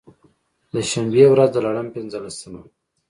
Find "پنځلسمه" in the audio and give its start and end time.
1.95-2.59